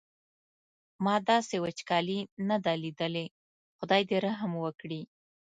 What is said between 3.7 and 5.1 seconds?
خدای دې رحم وکړي.